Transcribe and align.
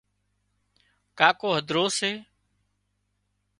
ڪاڪو 1.17 1.47
هڌرو 1.57 1.85
سي 1.97 2.11